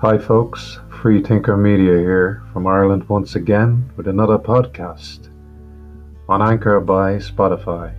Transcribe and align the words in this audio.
Hi, 0.00 0.18
folks. 0.18 0.78
Free 1.00 1.22
Thinker 1.22 1.56
Media 1.56 1.96
here 1.96 2.42
from 2.52 2.66
Ireland 2.66 3.08
once 3.08 3.34
again 3.34 3.90
with 3.96 4.06
another 4.06 4.36
podcast 4.36 5.30
on 6.28 6.42
Anchor 6.42 6.80
by 6.80 7.14
Spotify. 7.14 7.94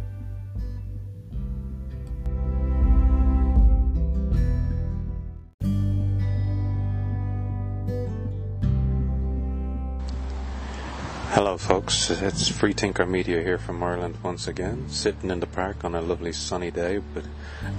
Hello, 11.38 11.56
folks. 11.56 12.10
It's 12.10 12.48
Free 12.48 12.74
Thinker 12.74 13.06
Media 13.06 13.44
here 13.44 13.60
from 13.60 13.84
Ireland 13.84 14.18
once 14.24 14.48
again, 14.48 14.90
sitting 14.90 15.30
in 15.30 15.40
the 15.40 15.46
park 15.46 15.86
on 15.86 15.94
a 15.94 16.02
lovely 16.02 16.34
sunny 16.34 16.72
day 16.72 16.98
with 16.98 17.28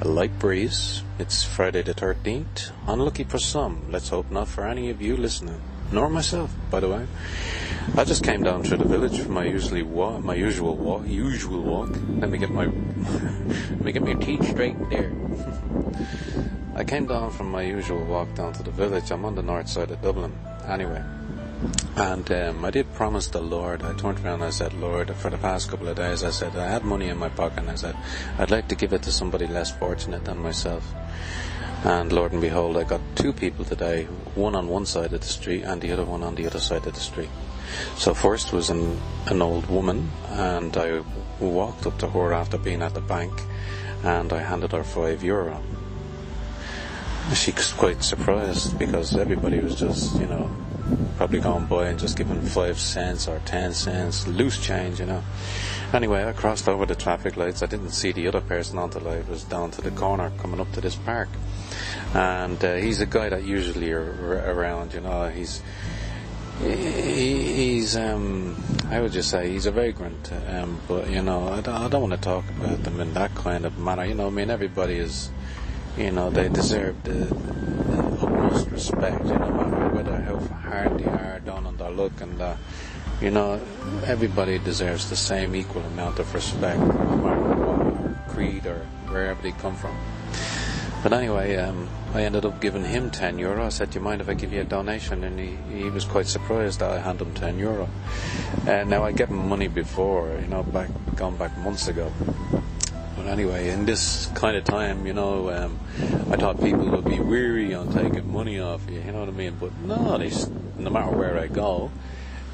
a 0.00 0.06
light 0.06 0.38
breeze. 0.38 1.02
It's 1.18 1.42
Friday 1.42 1.82
the 1.82 1.92
13th. 1.92 2.70
Unlucky 2.86 3.24
for 3.24 3.38
some. 3.38 3.90
Let's 3.90 4.10
hope 4.10 4.30
not 4.30 4.46
for 4.46 4.64
any 4.64 4.90
of 4.90 5.02
you 5.02 5.16
listening, 5.16 5.60
nor 5.90 6.08
myself, 6.08 6.54
by 6.70 6.78
the 6.78 6.88
way. 6.88 7.08
I 7.96 8.04
just 8.04 8.22
came 8.22 8.44
down 8.44 8.62
to 8.62 8.76
the 8.76 8.84
village 8.84 9.18
for 9.18 9.32
my 9.32 9.46
usually 9.46 9.82
my 9.82 10.36
usual 10.36 10.76
walk, 10.76 11.08
usual 11.08 11.60
walk. 11.60 11.90
Let 12.20 12.30
me 12.30 12.38
get 12.38 12.50
my, 12.50 12.66
let 13.70 13.82
me 13.82 13.90
get 13.90 14.04
my 14.04 14.14
teeth 14.14 14.48
straight 14.50 14.78
there. 14.88 15.10
I 16.76 16.84
came 16.84 17.06
down 17.06 17.32
from 17.32 17.50
my 17.50 17.62
usual 17.62 18.04
walk 18.04 18.32
down 18.36 18.52
to 18.52 18.62
the 18.62 18.70
village. 18.70 19.10
I'm 19.10 19.24
on 19.24 19.34
the 19.34 19.42
north 19.42 19.68
side 19.68 19.90
of 19.90 20.00
Dublin. 20.00 20.32
Anyway. 20.64 21.02
And 21.96 22.30
um, 22.30 22.64
I 22.64 22.70
did 22.70 22.94
promise 22.94 23.26
the 23.26 23.40
Lord. 23.40 23.82
I 23.82 23.92
turned 23.94 24.24
around 24.24 24.34
and 24.34 24.44
I 24.44 24.50
said, 24.50 24.72
Lord, 24.74 25.14
for 25.16 25.30
the 25.30 25.38
past 25.38 25.68
couple 25.68 25.88
of 25.88 25.96
days, 25.96 26.22
I 26.22 26.30
said, 26.30 26.54
I 26.54 26.68
had 26.68 26.84
money 26.84 27.08
in 27.08 27.18
my 27.18 27.28
pocket 27.28 27.58
and 27.58 27.70
I 27.70 27.74
said, 27.74 27.96
I'd 28.38 28.52
like 28.52 28.68
to 28.68 28.76
give 28.76 28.92
it 28.92 29.02
to 29.02 29.12
somebody 29.12 29.48
less 29.48 29.70
fortunate 29.72 30.24
than 30.24 30.38
myself. 30.38 30.94
And 31.84 32.12
Lord 32.12 32.32
and 32.32 32.40
behold, 32.40 32.76
I 32.76 32.84
got 32.84 33.00
two 33.16 33.32
people 33.32 33.64
today, 33.64 34.04
one 34.36 34.54
on 34.54 34.68
one 34.68 34.86
side 34.86 35.12
of 35.12 35.20
the 35.20 35.26
street 35.26 35.62
and 35.62 35.80
the 35.80 35.90
other 35.90 36.04
one 36.04 36.22
on 36.22 36.36
the 36.36 36.46
other 36.46 36.60
side 36.60 36.86
of 36.86 36.94
the 36.94 37.00
street. 37.00 37.30
So 37.96 38.14
first 38.14 38.52
was 38.52 38.70
an, 38.70 39.00
an 39.26 39.42
old 39.42 39.66
woman 39.66 40.10
and 40.30 40.76
I 40.76 41.02
walked 41.40 41.86
up 41.86 41.98
to 41.98 42.08
her 42.08 42.32
after 42.32 42.58
being 42.58 42.82
at 42.82 42.94
the 42.94 43.00
bank 43.00 43.32
and 44.04 44.32
I 44.32 44.38
handed 44.38 44.72
her 44.72 44.84
five 44.84 45.24
euro. 45.24 45.60
She 47.34 47.50
was 47.50 47.72
quite 47.72 48.02
surprised 48.04 48.78
because 48.78 49.16
everybody 49.16 49.58
was 49.58 49.74
just, 49.74 50.18
you 50.18 50.26
know, 50.26 50.50
probably 51.16 51.40
gone 51.40 51.66
by 51.66 51.88
and 51.88 51.98
just 51.98 52.16
given 52.16 52.40
five 52.42 52.78
cents 52.78 53.28
or 53.28 53.40
ten 53.44 53.72
cents, 53.72 54.26
loose 54.26 54.58
change, 54.58 55.00
you 55.00 55.06
know. 55.06 55.22
Anyway, 55.92 56.24
I 56.24 56.32
crossed 56.32 56.68
over 56.68 56.86
the 56.86 56.94
traffic 56.94 57.36
lights. 57.36 57.62
I 57.62 57.66
didn't 57.66 57.90
see 57.90 58.12
the 58.12 58.28
other 58.28 58.40
person 58.40 58.78
until 58.78 59.08
I 59.08 59.20
was 59.22 59.44
down 59.44 59.70
to 59.72 59.80
the 59.80 59.90
corner 59.90 60.30
coming 60.38 60.60
up 60.60 60.70
to 60.72 60.80
this 60.80 60.94
park. 60.96 61.28
And 62.14 62.62
uh, 62.64 62.74
he's 62.74 63.00
a 63.00 63.06
guy 63.06 63.28
that 63.30 63.42
usually 63.42 63.92
are 63.92 64.44
around, 64.54 64.94
you 64.94 65.00
know. 65.00 65.28
He's 65.28 65.62
he, 66.60 67.52
he's 67.54 67.96
um, 67.96 68.56
how 68.90 69.02
would 69.02 69.14
you 69.14 69.22
say 69.22 69.50
he's 69.50 69.66
a 69.66 69.70
vagrant, 69.70 70.32
um, 70.48 70.80
but 70.88 71.08
you 71.08 71.22
know 71.22 71.48
I 71.48 71.60
don't, 71.60 71.74
I 71.74 71.88
don't 71.88 72.02
want 72.02 72.14
to 72.14 72.20
talk 72.20 72.44
about 72.50 72.82
them 72.82 73.00
in 73.00 73.14
that 73.14 73.34
kind 73.34 73.64
of 73.64 73.78
manner. 73.78 74.04
You 74.04 74.14
know, 74.14 74.26
I 74.26 74.30
mean 74.30 74.50
everybody 74.50 74.96
is, 74.96 75.30
you 75.96 76.10
know, 76.10 76.30
they 76.30 76.48
deserve 76.48 77.02
the, 77.04 77.32
respect. 78.78 79.26
You 79.26 79.38
know, 79.38 79.50
whether 79.92 80.16
how 80.22 80.38
hard 80.62 80.98
they 80.98 81.10
are 81.10 81.40
done 81.40 81.66
on 81.66 81.76
their 81.76 81.90
look 81.90 82.20
and 82.20 82.40
uh, 82.40 82.54
you 83.20 83.32
know 83.32 83.60
everybody 84.06 84.60
deserves 84.60 85.10
the 85.10 85.16
same 85.16 85.56
equal 85.56 85.82
amount 85.82 86.20
of 86.20 86.32
respect, 86.32 86.78
no 86.78 87.16
matter 87.26 87.54
what 87.66 88.28
creed 88.28 88.66
or 88.66 88.86
wherever 89.10 89.42
they 89.42 89.50
come 89.50 89.74
from. 89.74 89.96
But 91.02 91.12
anyway, 91.12 91.56
um, 91.56 91.88
I 92.14 92.22
ended 92.22 92.44
up 92.44 92.60
giving 92.60 92.84
him 92.84 93.10
10 93.10 93.38
euro. 93.38 93.66
I 93.66 93.68
said, 93.68 93.90
Do 93.90 93.98
you 93.98 94.04
mind 94.04 94.20
if 94.20 94.28
I 94.28 94.34
give 94.34 94.52
you 94.52 94.62
a 94.62 94.64
donation? 94.64 95.24
And 95.24 95.38
he, 95.38 95.56
he 95.76 95.90
was 95.90 96.04
quite 96.04 96.26
surprised 96.26 96.80
that 96.80 96.90
I 96.90 96.98
handed 96.98 97.26
him 97.26 97.34
10 97.34 97.58
euro. 97.58 97.88
Uh, 98.66 98.84
now, 98.84 99.04
I 99.04 99.12
him 99.12 99.48
money 99.48 99.68
before, 99.68 100.36
you 100.40 100.48
know, 100.48 100.62
back 100.62 100.90
gone 101.14 101.36
back 101.36 101.56
months 101.58 101.86
ago. 101.86 102.12
Anyway, 103.28 103.68
in 103.68 103.84
this 103.84 104.26
kind 104.34 104.56
of 104.56 104.64
time, 104.64 105.06
you 105.06 105.12
know, 105.12 105.50
um, 105.50 105.78
I 106.32 106.36
thought 106.36 106.60
people 106.60 106.88
would 106.88 107.04
be 107.04 107.20
weary 107.20 107.74
on 107.74 107.92
taking 107.92 108.32
money 108.32 108.58
off 108.58 108.88
you, 108.88 109.00
you 109.00 109.12
know 109.12 109.20
what 109.20 109.28
I 109.28 109.32
mean? 109.32 109.56
But 109.60 109.76
no, 109.80 110.16
they, 110.16 110.30
no 110.78 110.90
matter 110.90 111.14
where 111.14 111.38
I 111.38 111.46
go, 111.46 111.90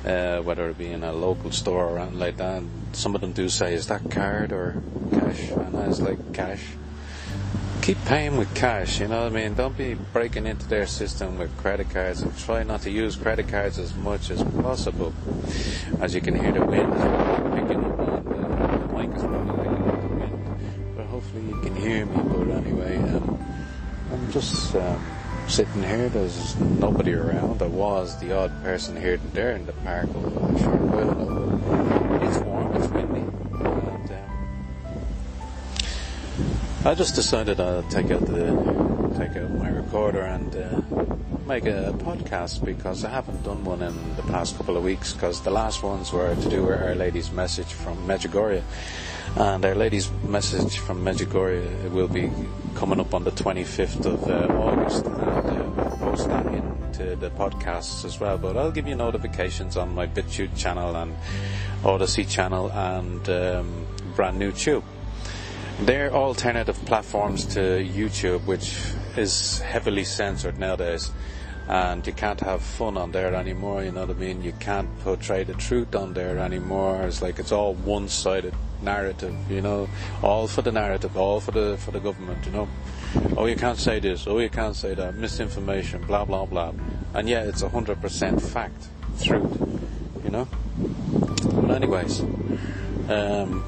uh, 0.05 0.39
whether 0.41 0.69
it 0.69 0.77
be 0.77 0.89
in 0.89 1.05
a 1.05 1.13
local 1.13 1.53
store 1.53 1.91
or 1.91 1.99
anything 2.01 2.19
like 2.19 2.37
that, 2.39 2.63
some 2.93 3.15
of 3.15 3.21
them 3.21 3.33
do 3.33 3.49
say, 3.49 3.75
Is 3.75 3.87
that 3.87 4.11
card 4.11 4.53
or 4.53 4.83
cash? 5.13 5.51
And 5.51 5.77
I 5.77 5.87
was 5.87 6.01
like, 6.01 6.35
Cash 6.35 6.65
keep 7.85 8.03
paying 8.07 8.39
with 8.39 8.55
cash, 8.55 8.99
you 8.99 9.07
know 9.07 9.25
what 9.25 9.33
I 9.33 9.35
mean? 9.35 9.53
Don't 9.53 9.77
be 9.77 9.93
breaking 9.93 10.47
into 10.47 10.67
their 10.67 10.87
system 10.87 11.39
with 11.39 11.55
credit 11.59 11.91
cards 11.91 12.23
and 12.23 12.35
try 12.39 12.63
not 12.63 12.81
to 12.83 12.91
use 12.91 13.15
credit 13.15 13.47
cards 13.49 13.79
as 13.79 13.95
much 13.95 14.31
as 14.31 14.43
possible. 14.43 15.13
As 16.01 16.15
you 16.15 16.23
can 16.23 16.35
hear 16.35 16.51
the 16.51 16.65
wind 16.65 16.97
picking 17.55 17.85
up 17.85 18.01
on 18.01 18.25
the, 18.31 18.79
the 18.79 18.87
mic 18.87 19.19
hopefully 21.25 21.49
you 21.49 21.61
can 21.61 21.77
hear 21.77 22.07
me. 22.07 22.17
But 22.17 22.57
anyway, 22.57 22.97
um, 22.97 23.45
I'm 24.13 24.33
just 24.33 24.75
um, 24.77 25.05
sitting 25.49 25.83
here. 25.83 26.09
There's 26.09 26.57
nobody 26.57 27.15
around. 27.15 27.59
There 27.59 27.69
was 27.69 28.19
the 28.21 28.37
odd 28.37 28.63
person 28.63 29.01
here 29.01 29.15
and 29.15 29.33
there 29.33 29.53
in 29.53 29.67
the 29.67 29.73
park 29.73 30.09
a 30.09 30.59
short 30.61 30.81
while 30.81 31.11
ago. 31.11 32.27
It's 32.27 32.39
warm, 32.39 32.77
it's 32.77 32.89
windy. 32.89 33.25
I 36.87 36.95
just 36.95 37.15
decided 37.15 37.61
I'd 37.61 37.91
take 37.91 38.11
out 38.11 38.27
the 38.27 38.45
take 39.17 39.35
out 39.39 39.51
my 39.53 39.71
recorder 39.71 40.21
and 40.21 40.55
uh, 40.55 41.14
make 41.47 41.67
a 41.67 41.93
podcast 41.99 42.65
because 42.65 43.05
I 43.05 43.11
haven't 43.11 43.43
done 43.43 43.65
one 43.65 43.83
in 43.83 44.17
the 44.17 44.23
past 44.23 44.57
couple 44.57 44.77
of 44.77 44.85
weeks 44.85 45.13
because 45.13 45.43
the 45.43 45.51
last 45.51 45.83
ones 45.83 46.11
were 46.13 46.35
to 46.35 46.49
do 46.49 46.65
with 46.65 46.81
Our 46.81 46.95
Lady's 46.95 47.31
message 47.33 47.67
from 47.67 47.97
Medjugorje. 48.07 48.63
And 49.37 49.65
Our 49.65 49.75
Lady's 49.75 50.11
message 50.27 50.79
from 50.79 51.05
Medjugorje 51.05 51.91
will 51.91 52.09
be 52.09 52.31
coming 52.75 52.99
up 52.99 53.13
on 53.13 53.25
the 53.25 53.31
25th 53.33 54.07
of 54.07 54.29
uh, 54.29 54.55
August 54.55 55.05
and 55.05 55.79
uh, 55.79 55.97
post 55.97 56.29
that 56.29 56.47
into 56.47 57.17
the 57.17 57.31
podcasts 57.31 58.05
as 58.07 58.19
well. 58.19 58.39
But 58.39 58.57
I'll 58.57 58.73
give 58.73 58.89
you 58.89 58.95
notifications 58.95 59.77
on 59.77 59.95
my 59.95 60.07
BitChute 60.07 60.57
channel 60.57 60.97
and 60.97 61.15
Odysee 61.85 62.25
channel 62.25 62.73
and 62.73 63.29
um, 63.29 63.87
brand 64.17 64.39
new 64.39 64.53
tube 64.53 64.85
they're 65.81 66.13
alternative 66.13 66.77
platforms 66.87 67.45
to 67.55 67.61
YouTube, 67.61 68.45
which 68.47 68.79
is 69.17 69.61
heavily 69.61 70.05
censored 70.05 70.59
nowadays. 70.59 71.11
And 71.67 72.07
you 72.07 72.13
can't 72.13 72.41
have 72.41 72.63
fun 72.63 72.99
on 72.99 73.13
there 73.13 73.35
anymore, 73.35 73.83
you 73.83 73.91
know 73.91 74.03
what 74.03 74.17
I 74.17 74.19
mean? 74.19 74.43
You 74.43 74.53
can't 74.53 74.89
portray 75.01 75.45
the 75.45 75.55
truth 75.55 75.95
on 75.95 76.13
there 76.13 76.39
anymore. 76.39 77.03
It's 77.05 77.23
like 77.23 77.39
it's 77.39 77.53
all 77.53 77.73
one 77.73 78.09
sided 78.09 78.55
narrative, 78.83 79.35
you 79.51 79.63
know, 79.63 79.89
all 80.23 80.47
for 80.47 80.61
the 80.61 80.73
narrative, 80.73 81.17
all 81.17 81.41
for 81.41 81.53
the 81.53 81.79
for 81.79 81.91
the 81.91 82.01
government, 82.01 82.45
you 82.45 82.53
know. 82.53 82.69
Oh 83.37 83.47
you 83.47 83.57
can't 83.57 83.79
say 83.79 83.99
this, 83.99 84.27
oh 84.27 84.39
you 84.41 84.51
can't 84.51 84.77
say 84.77 84.95
that, 84.95 85.15
misinformation, 85.15 86.03
blah 86.03 86.27
blah 86.27 86.45
blah. 86.45 86.73
And 87.15 87.29
yeah, 87.31 87.45
it's 87.45 87.63
a 87.63 87.71
hundred 87.71 87.99
percent 88.03 88.43
fact, 88.43 88.89
truth, 89.23 89.57
you 90.23 90.31
know? 90.31 90.47
But 90.77 91.77
anyways, 91.77 92.21
um, 93.09 93.65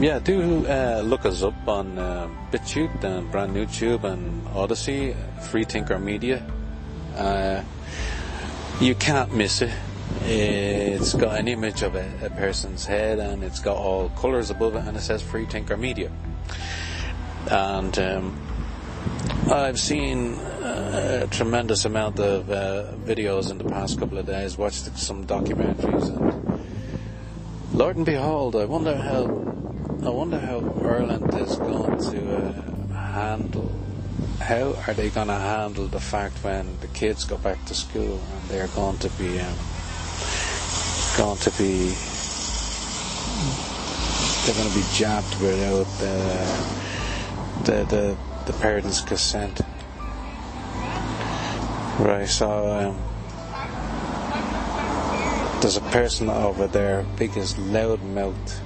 yeah, 0.00 0.18
do 0.18 0.66
uh, 0.66 1.02
look 1.04 1.26
us 1.26 1.42
up 1.42 1.68
on 1.68 1.98
uh, 1.98 2.26
BitChute 2.50 3.04
and 3.04 3.30
Brand 3.30 3.52
New 3.52 3.66
Tube 3.66 4.06
and 4.06 4.46
Odysee, 4.48 5.14
Free 5.50 5.64
Thinker 5.64 5.98
Media. 5.98 6.42
Uh, 7.14 7.62
you 8.80 8.94
can't 8.94 9.34
miss 9.34 9.60
it. 9.60 9.72
It's 10.22 11.12
got 11.12 11.38
an 11.38 11.48
image 11.48 11.82
of 11.82 11.96
a, 11.96 12.10
a, 12.22 12.30
person's 12.30 12.86
head 12.86 13.18
and 13.18 13.44
it's 13.44 13.60
got 13.60 13.76
all 13.76 14.08
colours 14.10 14.50
above 14.50 14.74
it 14.74 14.84
and 14.86 14.96
it 14.96 15.00
says 15.00 15.20
Free 15.20 15.44
Thinker 15.44 15.76
Media. 15.76 16.10
And 17.50 17.98
um, 17.98 18.40
I've 19.50 19.78
seen 19.78 20.34
a 20.62 21.28
tremendous 21.30 21.84
amount 21.84 22.20
of 22.20 22.50
uh, 22.50 22.92
videos 23.04 23.50
in 23.50 23.58
the 23.58 23.64
past 23.64 23.98
couple 23.98 24.16
of 24.16 24.26
days, 24.26 24.56
watched 24.56 24.96
some 24.96 25.26
documentaries, 25.26 26.08
and 26.08 26.60
Lord 27.74 27.96
and 27.96 28.06
behold, 28.06 28.56
I 28.56 28.64
wonder 28.64 28.96
how 28.96 29.50
I 30.02 30.08
wonder 30.08 30.38
how 30.38 30.60
Ireland 30.82 31.34
is 31.34 31.56
going 31.56 31.98
to 31.98 32.36
uh, 32.38 32.94
handle. 32.94 33.70
How 34.40 34.74
are 34.86 34.94
they 34.94 35.10
going 35.10 35.28
to 35.28 35.34
handle 35.34 35.88
the 35.88 36.00
fact 36.00 36.42
when 36.42 36.80
the 36.80 36.86
kids 36.86 37.24
go 37.24 37.36
back 37.36 37.62
to 37.66 37.74
school 37.74 38.18
and 38.32 38.48
they're 38.48 38.68
going 38.68 38.96
to 38.96 39.10
be 39.10 39.38
um, 39.38 39.54
going 41.18 41.36
to 41.40 41.50
be 41.58 41.92
they're 44.46 44.54
going 44.54 44.70
to 44.70 44.74
be 44.74 44.86
jabbed 44.94 45.38
without 45.38 45.84
the 45.98 46.16
the 47.64 47.84
the, 47.84 48.16
the 48.46 48.52
parents' 48.54 49.02
consent. 49.02 49.60
Right, 51.98 52.26
so 52.26 52.48
um, 52.72 52.96
there's 55.60 55.76
a 55.76 55.82
person 55.92 56.30
over 56.30 56.66
there, 56.66 57.04
big 57.18 57.36
as 57.36 57.58
loud 57.58 58.02
mouth 58.02 58.62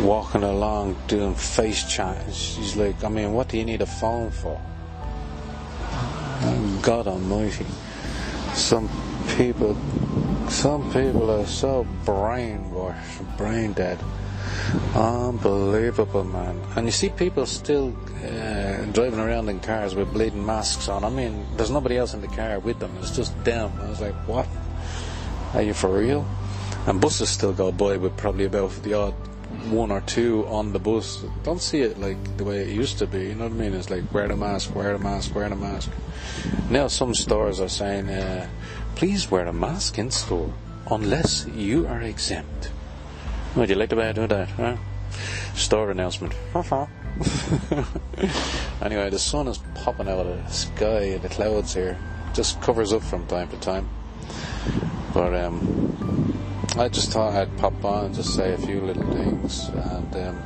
walking 0.00 0.42
along 0.42 0.96
doing 1.06 1.34
face 1.34 1.84
chat. 1.84 2.32
She's 2.32 2.76
like, 2.76 3.02
I 3.04 3.08
mean, 3.08 3.32
what 3.32 3.48
do 3.48 3.58
you 3.58 3.64
need 3.64 3.82
a 3.82 3.86
phone 3.86 4.30
for? 4.30 4.60
God 6.82 7.06
Almighty, 7.06 7.66
some 8.54 8.88
people, 9.36 9.76
some 10.48 10.92
people 10.92 11.30
are 11.30 11.46
so 11.46 11.86
brainwashed, 12.04 13.36
brain 13.36 13.72
dead. 13.72 13.98
Unbelievable, 14.94 16.24
man. 16.24 16.60
And 16.76 16.86
you 16.86 16.92
see 16.92 17.08
people 17.08 17.46
still 17.46 17.94
uh, 18.24 18.84
driving 18.92 19.18
around 19.18 19.48
in 19.48 19.60
cars 19.60 19.94
with 19.94 20.12
bleeding 20.12 20.44
masks 20.44 20.88
on. 20.88 21.04
I 21.04 21.10
mean, 21.10 21.46
there's 21.56 21.70
nobody 21.70 21.96
else 21.96 22.14
in 22.14 22.20
the 22.20 22.28
car 22.28 22.58
with 22.58 22.78
them. 22.78 22.96
It's 23.00 23.14
just 23.14 23.32
them. 23.44 23.72
I 23.80 23.88
was 23.88 24.00
like, 24.00 24.14
what? 24.26 24.46
Are 25.54 25.62
you 25.62 25.74
for 25.74 25.98
real? 25.98 26.26
And 26.86 27.00
buses 27.00 27.28
still 27.28 27.52
go 27.52 27.72
by 27.72 27.96
with 27.96 28.16
probably 28.16 28.44
about 28.44 28.70
the 28.82 28.94
odd 28.94 29.14
one 29.70 29.90
or 29.90 30.00
two 30.02 30.46
on 30.48 30.72
the 30.72 30.78
bus. 30.78 31.24
Don't 31.42 31.60
see 31.60 31.80
it 31.80 31.98
like 31.98 32.36
the 32.36 32.44
way 32.44 32.60
it 32.60 32.68
used 32.68 32.98
to 32.98 33.06
be. 33.06 33.28
You 33.28 33.34
know 33.34 33.44
what 33.44 33.52
I 33.52 33.56
mean? 33.56 33.74
It's 33.74 33.90
like 33.90 34.12
wear 34.12 34.28
the 34.28 34.36
mask, 34.36 34.74
wear 34.74 34.92
the 34.92 34.98
mask, 34.98 35.34
wear 35.34 35.48
the 35.48 35.56
mask. 35.56 35.90
Now 36.70 36.88
some 36.88 37.14
stores 37.14 37.60
are 37.60 37.68
saying, 37.68 38.08
uh, 38.08 38.48
please 38.94 39.30
wear 39.30 39.46
a 39.46 39.52
mask 39.52 39.98
in 39.98 40.10
store 40.10 40.52
unless 40.90 41.46
you 41.46 41.86
are 41.86 42.00
exempt. 42.00 42.70
Would 43.56 43.70
you 43.70 43.76
like 43.76 43.90
to 43.90 43.96
buy 43.96 44.12
do 44.12 44.26
that? 44.26 44.48
Huh? 44.50 44.76
Store 45.54 45.90
announcement. 45.90 46.34
anyway, 48.82 49.10
the 49.10 49.18
sun 49.18 49.48
is 49.48 49.58
popping 49.74 50.08
out 50.08 50.26
of 50.26 50.44
the 50.44 50.52
sky, 50.52 51.18
the 51.18 51.28
clouds 51.28 51.74
here. 51.74 51.98
Just 52.34 52.60
covers 52.60 52.92
up 52.92 53.02
from 53.02 53.26
time 53.26 53.48
to 53.48 53.56
time. 53.56 53.88
But 55.12 55.34
um, 55.34 56.38
I 56.78 56.88
just 56.88 57.10
thought 57.10 57.34
I'd 57.34 57.58
pop 57.58 57.84
on 57.84 58.04
and 58.06 58.14
just 58.14 58.36
say 58.36 58.52
a 58.52 58.58
few 58.58 58.80
little 58.80 59.02
things, 59.12 59.68
and 59.68 60.16
um, 60.16 60.42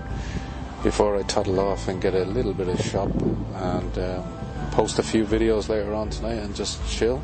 before 0.82 1.14
I 1.19 1.23
toddle 1.25 1.61
off 1.61 1.88
and 1.88 2.00
get 2.00 2.14
a 2.14 2.25
little 2.25 2.55
bit 2.55 2.69
of 2.69 2.81
shop 2.81 3.11
and 3.55 3.99
um, 3.99 4.25
post 4.70 4.99
a 4.99 5.02
few 5.02 5.26
videos 5.26 5.69
later 5.69 5.93
on 5.93 6.08
tonight 6.08 6.38
and 6.38 6.56
just 6.56 6.81
chill. 6.88 7.23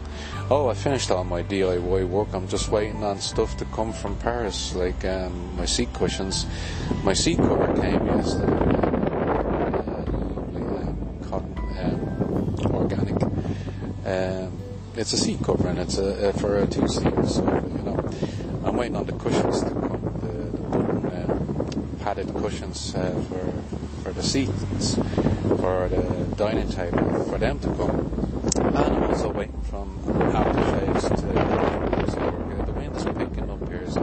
Oh, 0.50 0.68
I 0.68 0.74
finished 0.74 1.10
all 1.10 1.24
my 1.24 1.42
DIY 1.42 2.06
work. 2.06 2.28
I'm 2.34 2.48
just 2.48 2.68
waiting 2.68 3.02
on 3.02 3.18
stuff 3.18 3.56
to 3.56 3.64
come 3.64 3.94
from 3.94 4.14
Paris, 4.18 4.74
like 4.74 5.02
um, 5.06 5.56
my 5.56 5.64
seat 5.64 5.90
cushions. 5.94 6.44
My 7.02 7.14
seat 7.14 7.38
cover 7.38 7.66
came 7.80 8.06
yesterday. 8.06 8.52
Um, 10.92 11.20
cotton, 11.30 12.56
organic. 12.74 13.22
Um, 14.04 14.58
it's 14.96 15.12
a 15.12 15.16
seat 15.16 15.38
cover 15.42 15.68
and 15.68 15.78
it's 15.78 15.96
a, 15.96 16.28
uh, 16.28 16.32
for 16.32 16.58
a 16.58 16.66
two 16.66 16.86
seater. 16.88 17.26
So 17.26 17.42
you 17.44 17.82
know, 17.84 18.10
waiting 18.78 18.96
on 18.96 19.06
the 19.06 19.12
cushions 19.14 19.60
to 19.64 19.70
come. 19.70 20.00
The, 20.22 20.56
the 20.56 20.62
wooden 20.62 21.06
uh, 21.06 22.04
padded 22.04 22.32
cushions 22.32 22.94
uh, 22.94 23.10
for 23.28 23.44
for 24.02 24.12
the 24.12 24.22
seats 24.22 24.94
for 25.60 25.88
the 25.88 26.02
dining 26.36 26.68
table 26.70 27.24
for 27.24 27.38
them 27.38 27.58
to 27.58 27.66
come. 27.74 27.98
And 28.66 28.78
I'm 28.78 29.02
also 29.02 29.30
waiting 29.32 29.60
from 29.62 29.98
aftershaves 30.32 31.08
to 31.08 32.10
so 32.12 32.62
the 32.66 32.72
wind 32.72 32.96
is 32.96 33.04
picking 33.04 33.50
up 33.50 33.68
here, 33.68 33.90
so 33.90 34.00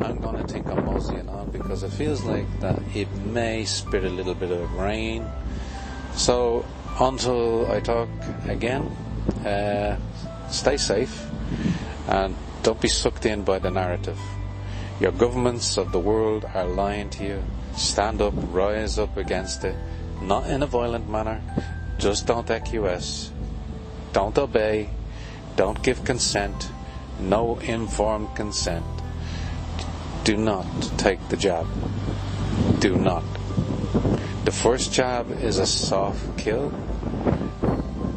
I'm 0.00 0.18
gonna 0.20 0.48
think 0.48 0.66
I'm 0.68 0.86
moseying 0.86 1.28
on 1.28 1.50
because 1.50 1.82
it 1.82 1.92
feels 1.92 2.22
like 2.24 2.48
that 2.60 2.80
it 2.94 3.12
may 3.26 3.66
spit 3.66 4.04
a 4.04 4.10
little 4.10 4.34
bit 4.34 4.50
of 4.50 4.72
rain. 4.72 5.26
So 6.14 6.64
until 6.98 7.70
I 7.70 7.80
talk 7.80 8.08
again, 8.48 8.84
uh, 9.44 9.96
stay 10.50 10.78
safe 10.78 11.26
and 12.08 12.34
don't 12.68 12.80
be 12.82 12.88
sucked 12.88 13.24
in 13.24 13.44
by 13.44 13.58
the 13.58 13.70
narrative. 13.70 14.20
Your 15.00 15.12
governments 15.12 15.78
of 15.78 15.90
the 15.90 15.98
world 15.98 16.44
are 16.54 16.66
lying 16.66 17.08
to 17.16 17.24
you. 17.24 17.42
Stand 17.74 18.20
up, 18.20 18.34
rise 18.52 18.98
up 18.98 19.16
against 19.16 19.64
it 19.64 19.74
not 20.20 20.46
in 20.50 20.62
a 20.62 20.66
violent 20.66 21.08
manner. 21.08 21.40
Just 21.98 22.26
don't 22.26 22.50
acquiesce. 22.50 23.30
Don't 24.12 24.36
obey. 24.36 24.90
Don't 25.56 25.82
give 25.82 26.04
consent. 26.04 26.70
No 27.20 27.58
informed 27.60 28.34
consent. 28.36 28.84
Do 30.24 30.36
not 30.36 30.66
take 30.98 31.26
the 31.28 31.36
jab. 31.36 31.66
Do 32.80 32.96
not. 32.96 33.24
The 34.44 34.52
first 34.52 34.92
jab 34.92 35.30
is 35.42 35.58
a 35.58 35.66
soft 35.66 36.36
kill. 36.36 36.72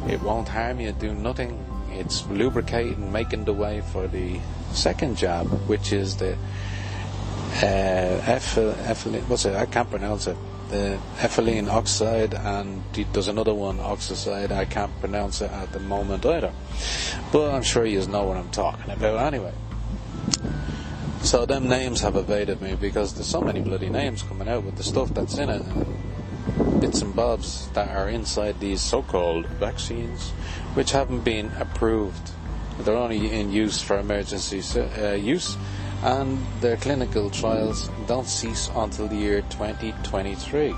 It 0.08 0.20
won't 0.20 0.48
harm 0.48 0.80
you, 0.80 0.92
do 0.92 1.14
nothing. 1.14 1.71
It's 1.92 2.26
lubricating, 2.26 3.12
making 3.12 3.44
the 3.44 3.52
way 3.52 3.82
for 3.92 4.08
the 4.08 4.40
second 4.72 5.16
job, 5.16 5.46
which 5.68 5.92
is 5.92 6.16
the 6.16 6.32
uh, 6.32 8.20
ethylene, 8.24 9.28
what's 9.28 9.44
it? 9.44 9.54
I 9.54 9.66
can't 9.66 9.90
pronounce 9.90 10.26
it 10.26 10.36
the 10.72 10.98
ethylene 11.18 11.68
oxide, 11.70 12.34
and 12.34 12.82
there's 13.12 13.28
another 13.28 13.54
one, 13.54 13.78
oxide. 13.78 14.50
I 14.50 14.64
can't 14.64 14.98
pronounce 15.00 15.42
it 15.42 15.50
at 15.52 15.70
the 15.72 15.80
moment 15.80 16.24
either. 16.24 16.52
But 17.30 17.54
I'm 17.54 17.62
sure 17.62 17.84
you 17.84 18.04
know 18.06 18.24
what 18.24 18.38
I'm 18.38 18.50
talking 18.50 18.90
about 18.90 19.18
anyway. 19.32 19.52
So 21.22 21.46
them 21.46 21.68
names 21.68 22.00
have 22.00 22.16
evaded 22.16 22.60
me 22.60 22.74
because 22.74 23.14
there's 23.14 23.28
so 23.28 23.40
many 23.40 23.60
bloody 23.60 23.90
names 23.90 24.22
coming 24.22 24.48
out 24.48 24.64
with 24.64 24.76
the 24.76 24.82
stuff 24.82 25.14
that's 25.14 25.38
in 25.38 25.50
it. 25.50 25.62
Bits 26.82 27.00
and 27.00 27.14
bobs 27.14 27.68
that 27.74 27.94
are 27.94 28.08
inside 28.08 28.58
these 28.58 28.80
so-called 28.80 29.46
vaccines, 29.60 30.30
which 30.74 30.90
haven't 30.90 31.20
been 31.20 31.52
approved. 31.60 32.32
They're 32.80 32.96
only 32.96 33.30
in 33.30 33.52
use 33.52 33.80
for 33.80 34.00
emergency 34.00 34.60
uh, 34.80 35.12
use 35.12 35.56
and 36.02 36.44
their 36.60 36.76
clinical 36.76 37.30
trials 37.30 37.88
don't 38.08 38.26
cease 38.26 38.68
until 38.74 39.06
the 39.06 39.14
year 39.14 39.42
2023. 39.42 40.74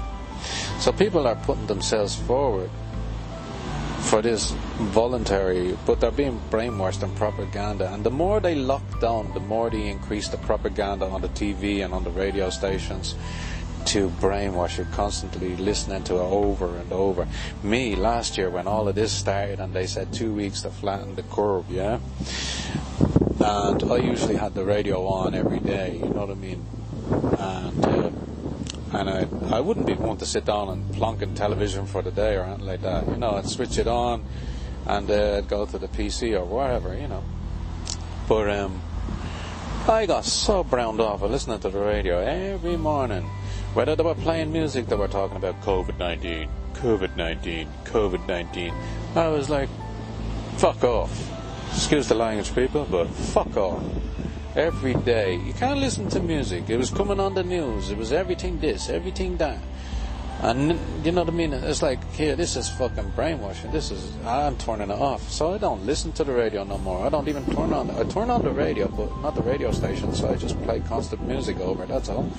So 0.78 0.92
people 0.92 1.26
are 1.26 1.36
putting 1.36 1.66
themselves 1.68 2.14
forward 2.14 2.68
for 4.00 4.20
this 4.20 4.50
voluntary, 4.92 5.74
but 5.86 6.00
they're 6.00 6.10
being 6.10 6.38
brainwashed 6.50 7.02
and 7.02 7.16
propaganda. 7.16 7.90
And 7.94 8.04
the 8.04 8.10
more 8.10 8.40
they 8.40 8.54
lock 8.54 8.82
down, 9.00 9.32
the 9.32 9.40
more 9.40 9.70
they 9.70 9.88
increase 9.88 10.28
the 10.28 10.36
propaganda 10.36 11.06
on 11.06 11.22
the 11.22 11.30
TV 11.30 11.82
and 11.82 11.94
on 11.94 12.04
the 12.04 12.10
radio 12.10 12.50
stations 12.50 13.14
to 13.86 14.08
brainwash 14.20 14.78
you 14.78 14.86
constantly 14.92 15.56
listening 15.56 16.02
to 16.04 16.14
it 16.14 16.18
over 16.20 16.76
and 16.76 16.92
over. 16.92 17.26
Me 17.62 17.96
last 17.96 18.38
year 18.38 18.50
when 18.50 18.66
all 18.66 18.88
of 18.88 18.94
this 18.94 19.12
started 19.12 19.60
and 19.60 19.74
they 19.74 19.86
said 19.86 20.12
two 20.12 20.32
weeks 20.32 20.62
to 20.62 20.70
flatten 20.70 21.14
the 21.14 21.22
curve, 21.22 21.64
yeah 21.70 21.98
and 23.40 23.82
I 23.84 23.96
usually 23.96 24.36
had 24.36 24.54
the 24.54 24.64
radio 24.64 25.06
on 25.06 25.34
every 25.34 25.60
day. 25.60 26.00
You 26.02 26.08
know 26.08 26.26
what 26.26 26.30
I 26.30 26.34
mean? 26.34 26.64
And 27.38 27.84
uh, 27.84 28.10
and 28.98 29.10
I 29.10 29.56
I 29.56 29.60
wouldn't 29.60 29.86
be 29.86 29.94
one 29.94 30.16
to 30.18 30.26
sit 30.26 30.44
down 30.44 30.68
and 30.68 30.94
plonk 30.94 31.22
in 31.22 31.34
television 31.34 31.86
for 31.86 32.02
the 32.02 32.10
day 32.10 32.36
or 32.36 32.44
anything 32.44 32.66
like 32.66 32.82
that. 32.82 33.06
You 33.06 33.16
know, 33.16 33.32
I'd 33.32 33.46
switch 33.46 33.78
it 33.78 33.86
on 33.86 34.24
and 34.86 35.10
uh, 35.10 35.38
I'd 35.38 35.48
go 35.48 35.66
to 35.66 35.78
the 35.78 35.88
PC 35.88 36.38
or 36.38 36.44
wherever. 36.44 36.96
You 36.96 37.08
know, 37.08 37.24
but 38.28 38.48
um, 38.50 38.80
I 39.88 40.06
got 40.06 40.24
so 40.24 40.64
browned 40.64 41.00
off 41.00 41.22
of 41.22 41.30
listening 41.30 41.58
to 41.60 41.68
the 41.68 41.80
radio 41.80 42.18
every 42.20 42.76
morning. 42.76 43.28
Whether 43.74 43.96
they 43.96 44.04
were 44.04 44.14
playing 44.14 44.52
music, 44.52 44.86
they 44.86 44.96
were 44.96 45.08
talking 45.08 45.36
about 45.36 45.60
COVID 45.62 45.98
19, 45.98 46.48
COVID 46.74 47.16
19, 47.16 47.68
COVID 47.84 48.26
19. 48.26 48.72
I 49.16 49.28
was 49.28 49.50
like, 49.50 49.68
fuck 50.56 50.82
off 50.84 51.34
excuse 51.74 52.08
the 52.08 52.14
language, 52.14 52.54
people, 52.54 52.86
but 52.90 53.08
fuck 53.08 53.56
off. 53.56 53.82
Every 54.54 54.94
day. 54.94 55.34
You 55.34 55.52
can't 55.52 55.80
listen 55.80 56.08
to 56.10 56.20
music. 56.20 56.70
It 56.70 56.76
was 56.76 56.90
coming 56.90 57.18
on 57.18 57.34
the 57.34 57.42
news. 57.42 57.90
It 57.90 57.98
was 57.98 58.12
everything 58.12 58.60
this, 58.60 58.88
everything 58.88 59.36
that. 59.38 59.58
And 60.44 60.78
you 61.02 61.10
know 61.10 61.22
what 61.22 61.32
I 61.32 61.36
mean? 61.36 61.54
It's 61.54 61.80
like, 61.80 62.04
here, 62.12 62.36
this 62.36 62.54
is 62.54 62.68
fucking 62.68 63.12
brainwashing. 63.16 63.70
This 63.72 63.90
is, 63.90 64.12
I'm 64.26 64.58
turning 64.58 64.90
it 64.90 65.00
off. 65.00 65.30
So 65.30 65.54
I 65.54 65.58
don't 65.58 65.86
listen 65.86 66.12
to 66.12 66.24
the 66.24 66.34
radio 66.34 66.64
no 66.64 66.76
more. 66.76 67.06
I 67.06 67.08
don't 67.08 67.28
even 67.28 67.46
turn 67.54 67.72
on, 67.72 67.90
I 67.90 68.04
turn 68.04 68.28
on 68.28 68.42
the 68.42 68.50
radio, 68.50 68.86
but 68.88 69.08
not 69.22 69.34
the 69.36 69.42
radio 69.42 69.72
station. 69.72 70.14
So 70.14 70.28
I 70.28 70.36
just 70.36 70.62
play 70.64 70.80
constant 70.80 71.26
music 71.26 71.58
over. 71.60 71.86
That's 71.86 72.10
all. 72.10 72.30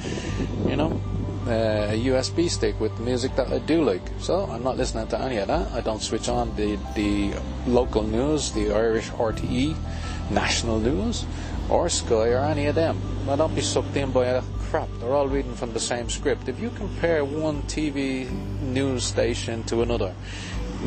You 0.68 0.76
know? 0.76 1.02
Uh, 1.48 1.94
a 1.94 2.06
USB 2.06 2.48
stick 2.48 2.80
with 2.80 3.00
music 3.00 3.36
that 3.38 3.52
I 3.52 3.58
do 3.58 3.84
like. 3.84 4.04
So 4.20 4.46
I'm 4.52 4.62
not 4.62 4.78
listening 4.78 5.08
to 5.08 5.20
any 5.20 5.38
of 5.38 5.48
that. 5.48 5.72
I 5.72 5.82
don't 5.82 6.02
switch 6.02 6.30
on 6.30 6.56
the, 6.56 6.78
the 6.94 7.34
local 7.66 8.04
news, 8.04 8.52
the 8.52 8.72
Irish 8.72 9.10
RTE, 9.10 9.76
national 10.30 10.80
news, 10.80 11.26
or 11.70 11.90
Sky, 11.90 12.34
or 12.34 12.46
any 12.46 12.68
of 12.68 12.76
them. 12.76 13.02
I 13.28 13.36
don't 13.36 13.56
be 13.56 13.62
sucked 13.62 13.98
in 13.98 14.12
by 14.12 14.26
a 14.26 14.44
crap. 14.66 14.90
They're 15.00 15.14
all 15.14 15.28
reading 15.28 15.56
from 15.56 15.74
the 15.74 15.80
same 15.80 16.10
script. 16.10 16.48
If 16.48 16.60
you 16.60 16.70
compare 16.72 17.24
one 17.24 17.62
TV 17.64 18.30
news 18.62 19.04
station 19.04 19.64
to 19.64 19.82
another, 19.82 20.14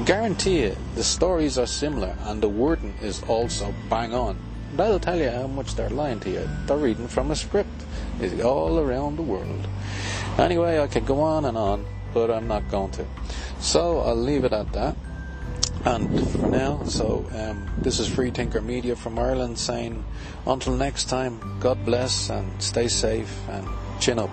guarantee 0.04 0.60
it, 0.60 0.78
the 0.94 1.04
stories 1.04 1.58
are 1.58 1.66
similar 1.66 2.16
and 2.22 2.42
the 2.42 2.48
wording 2.48 2.94
is 3.02 3.22
also 3.24 3.74
bang 3.88 4.14
on. 4.14 4.38
That'll 4.74 5.00
tell 5.00 5.18
you 5.18 5.30
how 5.30 5.46
much 5.46 5.74
they're 5.74 5.90
lying 5.90 6.20
to 6.20 6.30
you. 6.30 6.48
They're 6.66 6.76
reading 6.76 7.08
from 7.08 7.30
a 7.30 7.36
script. 7.36 7.84
It's 8.20 8.42
all 8.42 8.78
around 8.78 9.16
the 9.16 9.22
world. 9.22 9.66
Anyway, 10.38 10.78
I 10.78 10.86
could 10.86 11.06
go 11.06 11.20
on 11.20 11.44
and 11.44 11.56
on, 11.56 11.86
but 12.12 12.30
I'm 12.30 12.46
not 12.46 12.68
going 12.70 12.90
to. 12.92 13.06
So 13.60 14.00
I'll 14.00 14.16
leave 14.16 14.44
it 14.44 14.52
at 14.52 14.72
that. 14.72 14.96
And 15.88 16.20
for 16.20 16.48
now, 16.48 16.82
so 16.84 17.24
um, 17.34 17.66
this 17.82 17.98
is 17.98 18.06
Free 18.06 18.30
Thinker 18.30 18.60
Media 18.60 18.94
from 18.94 19.18
Ireland 19.18 19.58
saying 19.58 20.04
until 20.46 20.76
next 20.76 21.08
time, 21.08 21.40
God 21.60 21.82
bless 21.86 22.28
and 22.28 22.62
stay 22.62 22.88
safe 22.88 23.34
and 23.48 23.66
chin 23.98 24.18
up. 24.18 24.28